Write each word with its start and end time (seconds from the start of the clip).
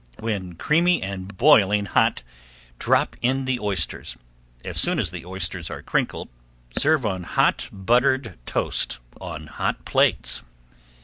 When 0.17 0.55
creamy 0.55 1.03
and 1.03 1.37
boiling 1.37 1.85
hot 1.85 2.23
drop 2.79 3.15
in 3.21 3.45
the 3.45 3.59
oysters. 3.59 4.17
As 4.65 4.77
soon 4.81 4.97
as 4.97 5.11
the 5.11 5.23
oysters 5.25 5.69
are 5.69 5.83
crinkled 5.83 6.29
serve 6.75 7.05
on 7.05 7.21
hot 7.21 7.69
buttered 7.71 8.39
toast 8.47 8.97
on 9.19 9.45
hot 9.45 9.85
plates. 9.85 10.41